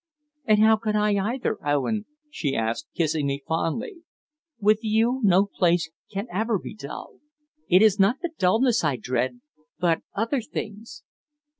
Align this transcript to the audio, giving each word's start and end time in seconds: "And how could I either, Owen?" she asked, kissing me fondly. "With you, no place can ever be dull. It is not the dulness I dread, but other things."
"And 0.45 0.59
how 0.63 0.77
could 0.77 0.95
I 0.95 1.13
either, 1.13 1.59
Owen?" 1.63 2.07
she 2.31 2.55
asked, 2.55 2.87
kissing 2.95 3.27
me 3.27 3.43
fondly. 3.47 3.97
"With 4.59 4.79
you, 4.81 5.19
no 5.23 5.45
place 5.45 5.91
can 6.11 6.25
ever 6.33 6.57
be 6.57 6.73
dull. 6.73 7.19
It 7.69 7.83
is 7.83 7.99
not 7.99 8.15
the 8.23 8.31
dulness 8.39 8.83
I 8.83 8.95
dread, 8.95 9.41
but 9.79 10.01
other 10.15 10.41
things." 10.41 11.03